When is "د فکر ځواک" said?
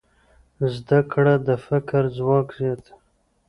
1.47-2.47